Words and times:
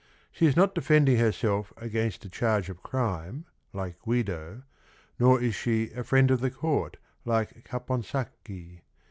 She 0.31 0.47
is 0.47 0.55
not 0.55 0.73
defending 0.73 1.19
herself 1.19 1.71
against 1.77 2.25
a 2.25 2.29
charge 2.31 2.69
of 2.69 2.81
crime 2.81 3.45
"like 3.71 3.99
Guido, 3.99 4.63
nor 5.19 5.39
is 5.39 5.53
she 5.53 5.91
"a 5.91 6.03
friend 6.03 6.31
of 6.31 6.39
the 6.39 6.49
court" 6.49 6.97
like 7.23 7.63
Caponsacchi. 7.65 8.81